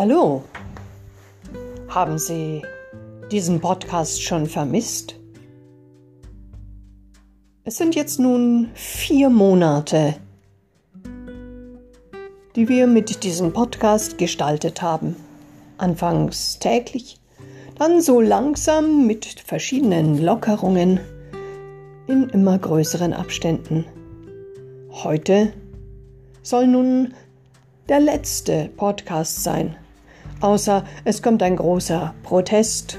[0.00, 0.44] Hallo,
[1.90, 2.62] haben Sie
[3.30, 5.14] diesen Podcast schon vermisst?
[7.64, 10.14] Es sind jetzt nun vier Monate,
[12.56, 15.16] die wir mit diesem Podcast gestaltet haben.
[15.76, 17.20] Anfangs täglich,
[17.78, 20.98] dann so langsam mit verschiedenen Lockerungen
[22.06, 23.84] in immer größeren Abständen.
[24.92, 25.52] Heute
[26.40, 27.12] soll nun
[27.90, 29.76] der letzte Podcast sein,
[30.40, 32.98] außer es kommt ein großer Protest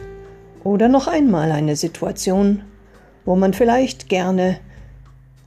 [0.63, 2.63] oder noch einmal eine Situation,
[3.25, 4.59] wo man vielleicht gerne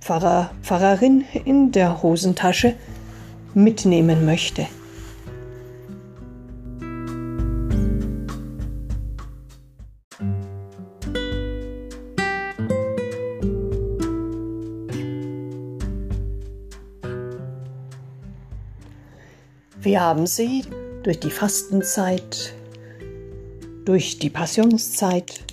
[0.00, 2.74] Pfarrer, Pfarrerin in der Hosentasche
[3.54, 4.66] mitnehmen möchte.
[19.80, 20.64] Wir haben sie
[21.04, 22.54] durch die Fastenzeit,
[23.84, 25.44] durch die Passionszeit,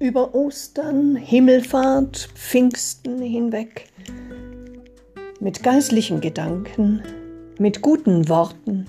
[0.00, 3.86] über Ostern, Himmelfahrt, Pfingsten hinweg,
[5.38, 7.02] mit geistlichen Gedanken,
[7.58, 8.86] mit guten Worten,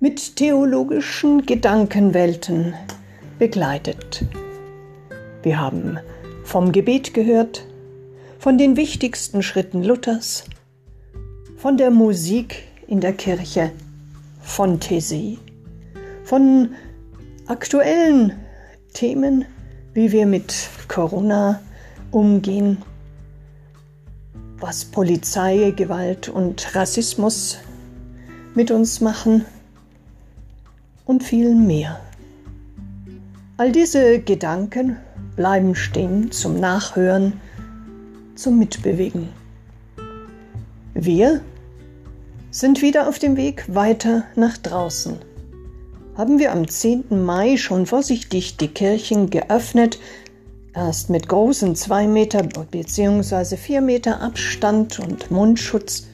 [0.00, 2.72] mit theologischen Gedankenwelten
[3.38, 4.24] begleitet.
[5.42, 5.98] Wir haben
[6.44, 7.66] vom Gebet gehört,
[8.38, 10.44] von den wichtigsten Schritten Luthers,
[11.58, 13.70] von der Musik in der Kirche
[14.48, 14.80] von
[16.24, 16.70] von
[17.46, 18.32] aktuellen
[18.92, 19.44] Themen,
[19.92, 21.60] wie wir mit Corona
[22.10, 22.78] umgehen,
[24.58, 27.58] was Polizei, Gewalt und Rassismus
[28.54, 29.44] mit uns machen
[31.04, 32.00] und viel mehr.
[33.58, 34.96] All diese Gedanken
[35.36, 37.34] bleiben stehen zum Nachhören,
[38.34, 39.28] zum Mitbewegen.
[40.94, 41.42] Wir
[42.50, 45.18] sind wieder auf dem Weg weiter nach draußen.
[46.16, 47.24] Haben wir am 10.
[47.24, 49.98] Mai schon vorsichtig die Kirchen geöffnet,
[50.74, 53.56] erst mit großen 2 Meter bzw.
[53.56, 56.08] 4 Meter Abstand und Mundschutz,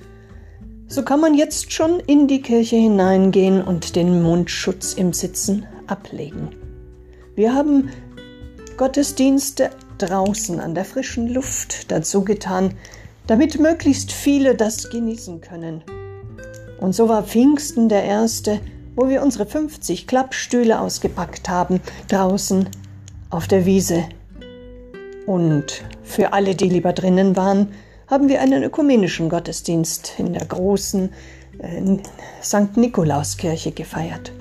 [0.86, 6.50] so kann man jetzt schon in die Kirche hineingehen und den Mundschutz im Sitzen ablegen.
[7.34, 7.88] Wir haben
[8.76, 12.75] Gottesdienste draußen an der frischen Luft dazu getan,
[13.26, 15.82] damit möglichst viele das genießen können.
[16.78, 18.60] Und so war Pfingsten der erste,
[18.96, 22.68] wo wir unsere 50 Klappstühle ausgepackt haben, draußen
[23.30, 24.04] auf der Wiese.
[25.26, 27.68] Und für alle, die lieber drinnen waren,
[28.06, 31.10] haben wir einen ökumenischen Gottesdienst in der großen
[31.58, 31.96] äh,
[32.42, 32.76] St.
[32.76, 34.32] Nikolauskirche gefeiert.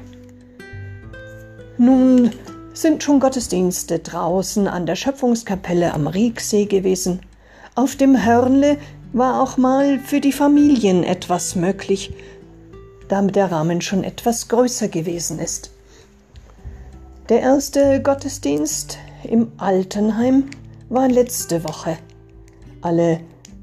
[1.78, 2.32] Nun
[2.74, 7.22] sind schon Gottesdienste draußen an der Schöpfungskapelle am Rieksee gewesen.
[7.76, 8.78] Auf dem Hörnle
[9.14, 12.14] war auch mal für die Familien etwas möglich,
[13.08, 15.72] damit der Rahmen schon etwas größer gewesen ist.
[17.30, 20.50] Der erste Gottesdienst im Altenheim
[20.90, 21.98] war letzte Woche.
[22.82, 23.22] Alle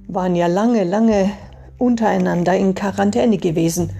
[0.08, 1.30] waren ja lange, lange
[1.78, 3.90] untereinander in Quarantäne gewesen.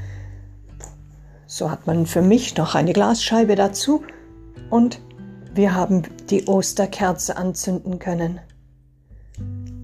[1.46, 4.02] So hat man für mich noch eine Glasscheibe dazu
[4.70, 5.00] und
[5.52, 8.40] wir haben die Osterkerze anzünden können.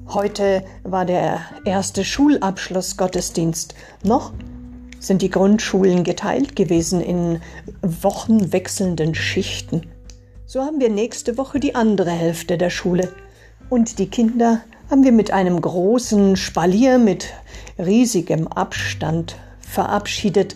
[0.09, 3.75] Heute war der erste Schulabschlussgottesdienst.
[4.05, 4.33] Noch
[5.01, 7.41] sind die Grundschulen geteilt gewesen in
[7.83, 9.83] wochenwechselnden Schichten.
[10.47, 13.13] So haben wir nächste Woche die andere Hälfte der Schule.
[13.69, 17.27] Und die Kinder haben wir mit einem großen Spalier mit
[17.77, 20.55] riesigem Abstand verabschiedet,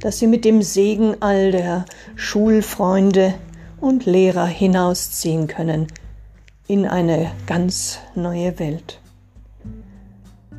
[0.00, 1.84] dass sie mit dem Segen all der
[2.14, 3.34] Schulfreunde
[3.78, 5.86] und Lehrer hinausziehen können
[6.68, 9.00] in eine ganz neue Welt.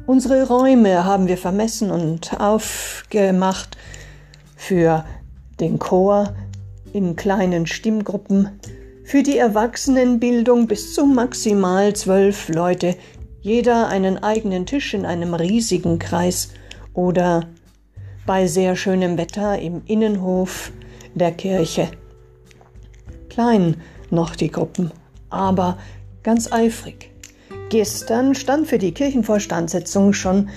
[0.05, 3.77] Unsere Räume haben wir vermessen und aufgemacht
[4.55, 5.03] für
[5.59, 6.33] den Chor
[6.93, 8.59] in kleinen Stimmgruppen,
[9.03, 12.95] für die Erwachsenenbildung bis zu maximal zwölf Leute,
[13.41, 16.49] jeder einen eigenen Tisch in einem riesigen Kreis
[16.93, 17.47] oder
[18.25, 20.71] bei sehr schönem Wetter im Innenhof
[21.15, 21.89] der Kirche.
[23.29, 23.77] Klein
[24.09, 24.91] noch die Gruppen,
[25.29, 25.77] aber
[26.27, 27.09] ganz eifrig.
[27.69, 30.49] Gestern stand für die Kirchenvorstandssitzung schon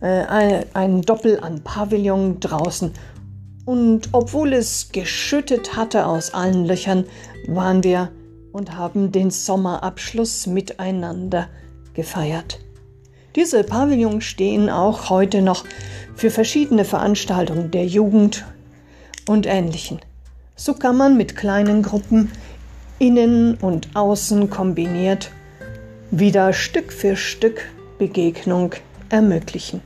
[0.00, 0.24] äh,
[0.72, 2.94] ein, Doppel an Pavillon draußen.
[3.66, 7.04] Und obwohl es geschüttet hatte aus allen Löchern,
[7.46, 8.10] waren wir
[8.52, 11.48] und haben den Sommerabschluss miteinander
[11.92, 12.60] gefeiert.
[13.36, 15.66] Diese Pavillons stehen auch heute noch
[16.14, 18.46] für verschiedene Veranstaltungen der Jugend
[19.28, 20.00] und ähnlichen.
[20.56, 22.32] So kann man mit kleinen Gruppen
[22.98, 25.30] innen und außen kombiniert
[26.10, 27.62] wieder Stück für Stück
[27.98, 28.74] Begegnung
[29.08, 29.82] ermöglichen.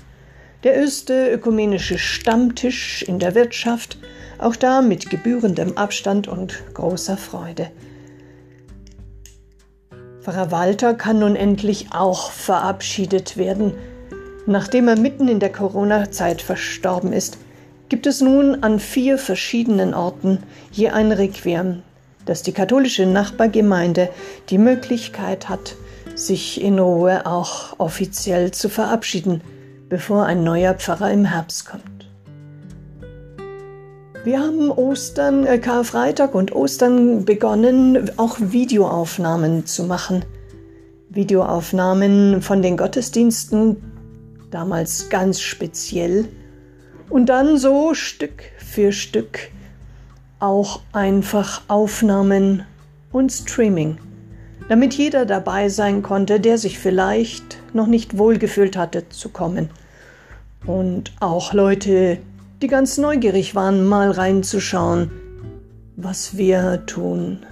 [0.65, 3.99] Der erste ökumenische Stammtisch in der Wirtschaft
[4.39, 7.71] auch da mit gebührendem Abstand und großer Freude.
[10.21, 13.75] Pfarrer Walter kann nun endlich auch verabschiedet werden.
[14.47, 17.39] Nachdem er mitten in der Corona-Zeit verstorben ist,
[17.89, 20.39] gibt es nun an vier verschiedenen Orten
[20.71, 21.83] je ein Requiem,
[22.27, 24.09] dass die katholische Nachbargemeinde
[24.51, 25.77] die Möglichkeit hat,
[26.15, 29.41] sich in Ruhe auch offiziell zu verabschieden,
[29.89, 31.83] bevor ein neuer Pfarrer im Herbst kommt.
[34.25, 40.25] Wir haben Ostern, äh, Karfreitag und Ostern begonnen, auch Videoaufnahmen zu machen.
[41.11, 43.77] Videoaufnahmen von den Gottesdiensten,
[44.53, 46.29] damals ganz speziell.
[47.11, 49.51] Und dann so Stück für Stück
[50.43, 52.65] auch einfach Aufnahmen
[53.13, 53.99] und Streaming,
[54.69, 59.71] damit jeder dabei sein konnte, der sich vielleicht noch nicht wohlgefühlt hatte zu kommen.
[60.67, 62.19] Und auch Leute,
[62.61, 65.13] die ganz neugierig waren, mal reinzuschauen,
[65.97, 67.47] was wir tun.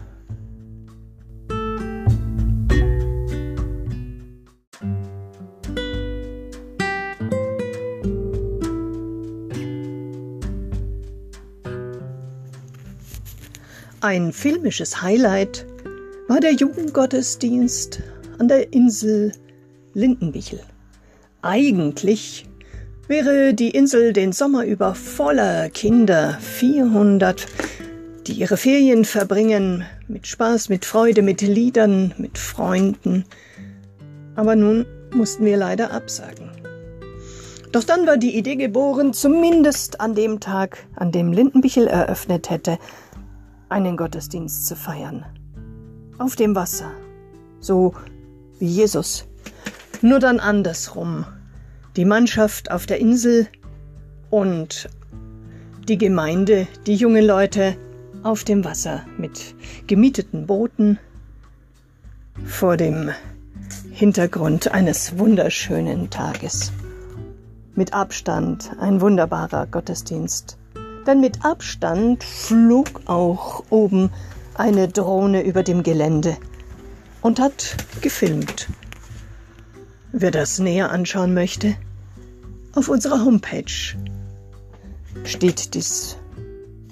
[14.02, 15.66] Ein filmisches Highlight
[16.26, 18.00] war der Jugendgottesdienst
[18.38, 19.32] an der Insel
[19.92, 20.60] Lindenbichel.
[21.42, 22.46] Eigentlich
[23.08, 27.44] wäre die Insel den Sommer über voller Kinder, 400,
[28.26, 33.26] die ihre Ferien verbringen, mit Spaß, mit Freude, mit Liedern, mit Freunden.
[34.34, 36.50] Aber nun mussten wir leider absagen.
[37.70, 42.78] Doch dann war die Idee geboren, zumindest an dem Tag, an dem Lindenbichel eröffnet hätte,
[43.70, 45.24] einen Gottesdienst zu feiern.
[46.18, 46.90] Auf dem Wasser.
[47.60, 47.94] So
[48.58, 49.26] wie Jesus.
[50.02, 51.24] Nur dann andersrum.
[51.96, 53.48] Die Mannschaft auf der Insel
[54.28, 54.88] und
[55.88, 57.76] die Gemeinde, die jungen Leute
[58.22, 59.54] auf dem Wasser mit
[59.86, 60.98] gemieteten Booten
[62.44, 63.10] vor dem
[63.90, 66.72] Hintergrund eines wunderschönen Tages.
[67.74, 70.59] Mit Abstand ein wunderbarer Gottesdienst
[71.10, 74.10] denn mit Abstand flog auch oben
[74.54, 76.36] eine Drohne über dem Gelände
[77.20, 78.68] und hat gefilmt.
[80.12, 81.74] Wer das näher anschauen möchte,
[82.76, 83.96] auf unserer Homepage
[85.24, 86.16] steht dies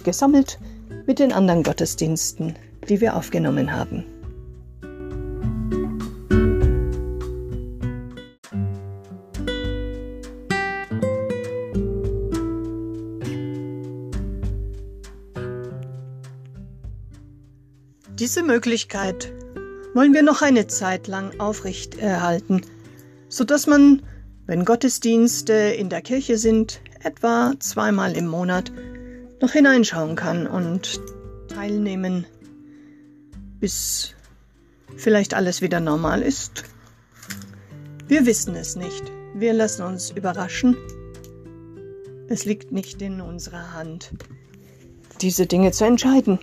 [0.02, 0.58] gesammelt
[1.06, 2.56] mit den anderen Gottesdiensten,
[2.88, 4.04] die wir aufgenommen haben.
[18.18, 19.32] Diese Möglichkeit
[19.94, 22.62] wollen wir noch eine Zeit lang aufrechterhalten,
[23.28, 24.02] sodass man,
[24.44, 28.72] wenn Gottesdienste in der Kirche sind, etwa zweimal im Monat,
[29.40, 31.00] noch hineinschauen kann und
[31.48, 32.26] teilnehmen,
[33.60, 34.14] bis
[34.96, 36.64] vielleicht alles wieder normal ist.
[38.08, 39.04] Wir wissen es nicht.
[39.34, 40.76] Wir lassen uns überraschen.
[42.28, 44.10] Es liegt nicht in unserer Hand,
[45.20, 46.40] diese Dinge zu entscheiden.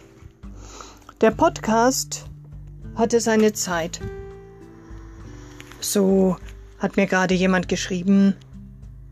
[1.22, 2.26] Der Podcast
[2.96, 4.02] hatte seine Zeit.
[5.80, 6.36] So
[6.78, 8.36] hat mir gerade jemand geschrieben,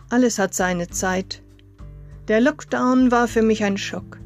[0.10, 1.42] alles hat seine Zeit.
[2.28, 4.20] Der Lockdown war für mich ein Schock.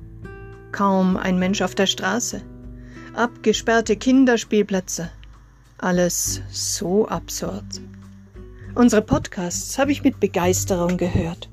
[0.71, 2.41] Kaum ein Mensch auf der Straße.
[3.13, 5.11] Abgesperrte Kinderspielplätze.
[5.77, 7.79] Alles so absurd.
[8.73, 11.47] Unsere Podcasts habe ich mit Begeisterung gehört.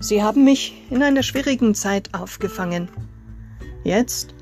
[0.00, 2.88] Sie haben mich in einer schwierigen Zeit aufgefangen.
[3.84, 4.34] Jetzt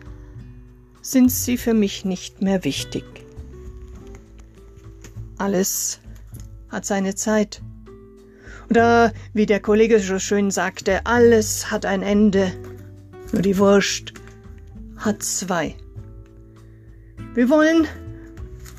[1.10, 3.04] sind sie für mich nicht mehr wichtig.
[5.38, 6.00] Alles
[6.68, 7.62] hat seine Zeit.
[8.68, 12.52] Oder wie der Kollege so schön sagte, alles hat ein Ende.
[13.32, 14.12] Nur die Wurst
[14.98, 15.74] hat zwei.
[17.34, 17.86] Wir wollen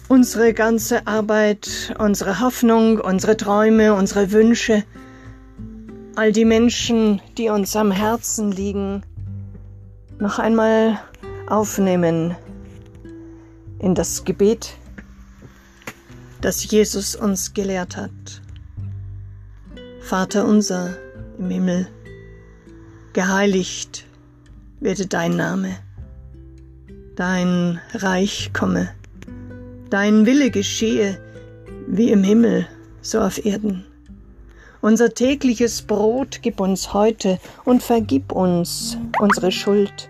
[0.07, 4.83] unsere ganze Arbeit, unsere Hoffnung, unsere Träume, unsere Wünsche,
[6.15, 9.03] all die Menschen, die uns am Herzen liegen,
[10.19, 10.99] noch einmal
[11.51, 12.35] aufnehmen
[13.79, 14.73] in das Gebet,
[16.39, 18.41] das Jesus uns gelehrt hat.
[19.99, 20.95] Vater unser
[21.37, 21.87] im Himmel,
[23.13, 24.05] geheiligt
[24.79, 25.75] werde dein Name,
[27.15, 28.89] dein Reich komme,
[29.89, 31.19] dein Wille geschehe,
[31.87, 32.67] wie im Himmel,
[33.01, 33.85] so auf Erden.
[34.79, 40.09] Unser tägliches Brot gib uns heute und vergib uns unsere Schuld,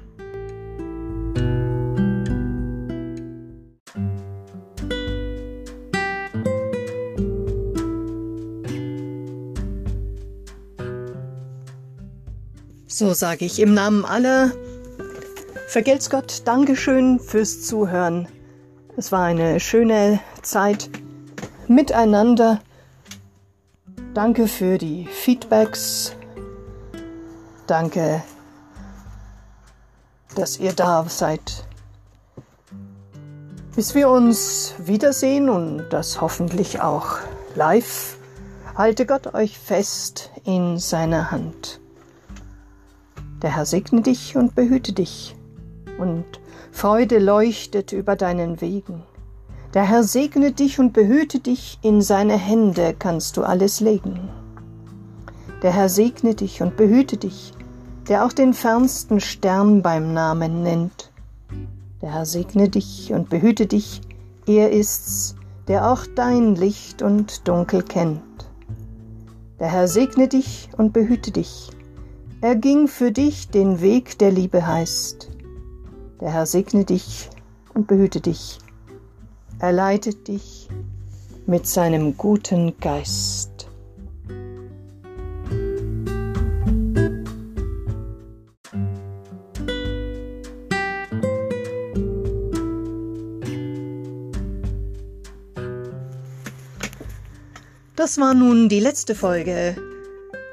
[13.01, 14.51] So sage ich im Namen aller.
[15.67, 18.27] Vergelt's Gott, Dankeschön fürs Zuhören.
[18.95, 20.87] Es war eine schöne Zeit
[21.67, 22.61] miteinander.
[24.13, 26.15] Danke für die Feedbacks.
[27.65, 28.21] Danke,
[30.35, 31.65] dass ihr da seid.
[33.75, 37.17] Bis wir uns wiedersehen und das hoffentlich auch
[37.55, 38.19] live,
[38.77, 41.80] halte Gott euch fest in seiner Hand.
[43.41, 45.35] Der Herr segne dich und behüte dich,
[45.97, 46.25] und
[46.71, 49.01] Freude leuchtet über deinen Wegen.
[49.73, 54.29] Der Herr segne dich und behüte dich, in seine Hände kannst du alles legen.
[55.63, 57.53] Der Herr segne dich und behüte dich,
[58.07, 61.11] der auch den fernsten Stern beim Namen nennt.
[62.01, 64.01] Der Herr segne dich und behüte dich,
[64.45, 65.35] er ist's,
[65.67, 68.21] der auch dein Licht und Dunkel kennt.
[69.59, 71.71] Der Herr segne dich und behüte dich,
[72.41, 75.29] er ging für dich den Weg der Liebe heißt.
[76.19, 77.29] Der Herr segne dich
[77.73, 78.59] und behüte dich
[79.61, 80.69] er leitet dich
[81.45, 83.67] mit seinem guten Geist.
[97.95, 99.75] Das war nun die letzte Folge